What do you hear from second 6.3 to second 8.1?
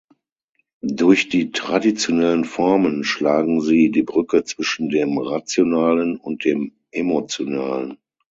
dem Emotionalen.